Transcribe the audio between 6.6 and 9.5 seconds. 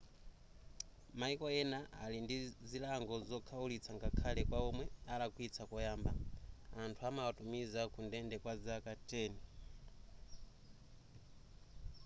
anthu amawatumiza kundende kwa zaka 10